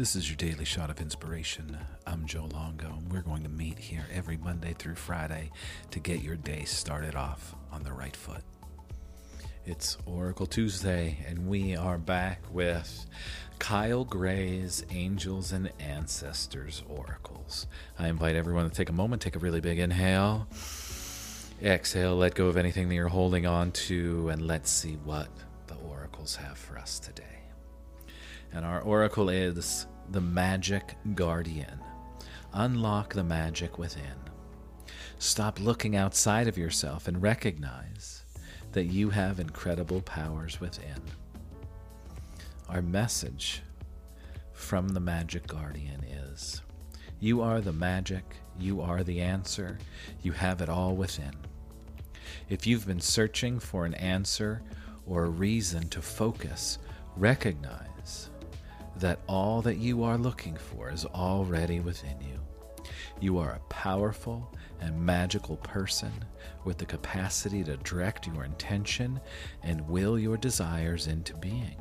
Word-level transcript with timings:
This 0.00 0.16
is 0.16 0.30
your 0.30 0.36
daily 0.36 0.64
shot 0.64 0.88
of 0.88 0.98
inspiration. 0.98 1.76
I'm 2.06 2.24
Joe 2.24 2.48
Longo, 2.54 2.86
and 2.86 3.12
we're 3.12 3.20
going 3.20 3.42
to 3.42 3.50
meet 3.50 3.78
here 3.78 4.06
every 4.10 4.38
Monday 4.38 4.72
through 4.72 4.94
Friday 4.94 5.50
to 5.90 6.00
get 6.00 6.22
your 6.22 6.36
day 6.36 6.64
started 6.64 7.14
off 7.14 7.54
on 7.70 7.82
the 7.82 7.92
right 7.92 8.16
foot. 8.16 8.40
It's 9.66 9.98
Oracle 10.06 10.46
Tuesday, 10.46 11.18
and 11.28 11.46
we 11.46 11.76
are 11.76 11.98
back 11.98 12.40
with 12.50 13.04
Kyle 13.58 14.06
Gray's 14.06 14.86
Angels 14.88 15.52
and 15.52 15.70
Ancestors 15.78 16.82
Oracles. 16.88 17.66
I 17.98 18.08
invite 18.08 18.36
everyone 18.36 18.70
to 18.70 18.74
take 18.74 18.88
a 18.88 18.94
moment, 18.94 19.20
take 19.20 19.36
a 19.36 19.38
really 19.38 19.60
big 19.60 19.78
inhale, 19.78 20.48
exhale, 21.62 22.16
let 22.16 22.34
go 22.34 22.46
of 22.46 22.56
anything 22.56 22.88
that 22.88 22.94
you're 22.94 23.08
holding 23.08 23.44
on 23.44 23.70
to, 23.72 24.30
and 24.30 24.46
let's 24.46 24.70
see 24.70 24.94
what 25.04 25.28
the 25.66 25.74
oracles 25.74 26.36
have 26.36 26.56
for 26.56 26.78
us 26.78 26.98
today. 26.98 27.49
And 28.52 28.64
our 28.64 28.80
oracle 28.80 29.28
is 29.28 29.86
the 30.10 30.20
Magic 30.20 30.96
Guardian. 31.14 31.80
Unlock 32.52 33.14
the 33.14 33.24
magic 33.24 33.78
within. 33.78 34.16
Stop 35.18 35.60
looking 35.60 35.94
outside 35.96 36.48
of 36.48 36.58
yourself 36.58 37.06
and 37.06 37.22
recognize 37.22 38.24
that 38.72 38.86
you 38.86 39.10
have 39.10 39.38
incredible 39.38 40.00
powers 40.00 40.60
within. 40.60 41.00
Our 42.68 42.82
message 42.82 43.62
from 44.52 44.88
the 44.88 45.00
Magic 45.00 45.46
Guardian 45.46 46.02
is 46.04 46.62
You 47.18 47.40
are 47.42 47.60
the 47.60 47.72
magic, 47.72 48.36
you 48.58 48.80
are 48.80 49.04
the 49.04 49.20
answer, 49.20 49.78
you 50.22 50.32
have 50.32 50.60
it 50.60 50.68
all 50.68 50.96
within. 50.96 51.34
If 52.48 52.66
you've 52.66 52.86
been 52.86 53.00
searching 53.00 53.58
for 53.58 53.84
an 53.84 53.94
answer 53.94 54.62
or 55.06 55.24
a 55.24 55.30
reason 55.30 55.88
to 55.90 56.02
focus, 56.02 56.78
recognize 57.16 58.29
that 59.00 59.20
all 59.26 59.62
that 59.62 59.78
you 59.78 60.02
are 60.04 60.18
looking 60.18 60.56
for 60.56 60.90
is 60.90 61.04
already 61.06 61.80
within 61.80 62.20
you. 62.20 62.38
You 63.20 63.38
are 63.38 63.52
a 63.52 63.68
powerful 63.68 64.54
and 64.80 64.98
magical 64.98 65.56
person 65.56 66.12
with 66.64 66.78
the 66.78 66.86
capacity 66.86 67.62
to 67.64 67.76
direct 67.78 68.26
your 68.26 68.44
intention 68.44 69.20
and 69.62 69.86
will 69.88 70.18
your 70.18 70.36
desires 70.36 71.06
into 71.06 71.34
being. 71.36 71.76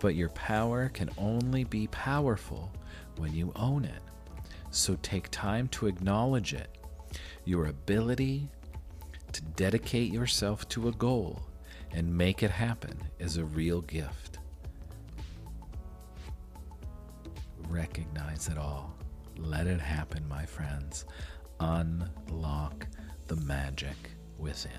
But 0.00 0.14
your 0.14 0.30
power 0.30 0.88
can 0.88 1.10
only 1.18 1.64
be 1.64 1.86
powerful 1.88 2.72
when 3.16 3.32
you 3.34 3.52
own 3.54 3.84
it. 3.84 4.02
So 4.70 4.96
take 5.02 5.30
time 5.30 5.68
to 5.68 5.86
acknowledge 5.86 6.54
it. 6.54 6.78
Your 7.44 7.66
ability 7.66 8.48
to 9.32 9.42
dedicate 9.42 10.12
yourself 10.12 10.68
to 10.70 10.88
a 10.88 10.92
goal 10.92 11.42
and 11.92 12.16
make 12.16 12.42
it 12.42 12.50
happen 12.50 12.96
is 13.18 13.36
a 13.36 13.44
real 13.44 13.82
gift. 13.82 14.39
Recognize 17.70 18.48
it 18.48 18.58
all. 18.58 18.94
Let 19.36 19.66
it 19.66 19.80
happen, 19.80 20.28
my 20.28 20.44
friends. 20.44 21.06
Unlock 21.60 22.86
the 23.26 23.36
magic 23.36 23.96
within. 24.38 24.72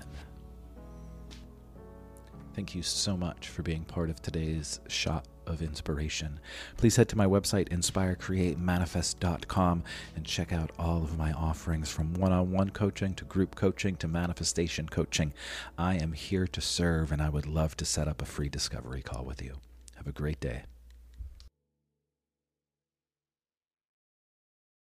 Thank 2.54 2.74
you 2.74 2.82
so 2.82 3.16
much 3.16 3.48
for 3.48 3.62
being 3.62 3.84
part 3.84 4.10
of 4.10 4.20
today's 4.20 4.80
shot 4.88 5.26
of 5.46 5.62
inspiration. 5.62 6.38
Please 6.76 6.96
head 6.96 7.08
to 7.08 7.16
my 7.16 7.24
website, 7.26 7.70
inspirecreatemanifest.com, 7.70 9.84
and 10.14 10.26
check 10.26 10.52
out 10.52 10.70
all 10.78 11.02
of 11.02 11.16
my 11.16 11.32
offerings 11.32 11.90
from 11.90 12.12
one 12.14 12.30
on 12.30 12.52
one 12.52 12.68
coaching 12.70 13.14
to 13.14 13.24
group 13.24 13.54
coaching 13.54 13.96
to 13.96 14.06
manifestation 14.06 14.86
coaching. 14.88 15.32
I 15.78 15.96
am 15.96 16.12
here 16.12 16.46
to 16.48 16.60
serve, 16.60 17.10
and 17.10 17.22
I 17.22 17.30
would 17.30 17.46
love 17.46 17.74
to 17.78 17.86
set 17.86 18.06
up 18.06 18.20
a 18.20 18.26
free 18.26 18.50
discovery 18.50 19.02
call 19.02 19.24
with 19.24 19.42
you. 19.42 19.54
Have 19.96 20.06
a 20.06 20.12
great 20.12 20.40
day. 20.40 20.64